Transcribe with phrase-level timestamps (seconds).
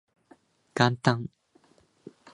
[0.73, 1.29] 元旦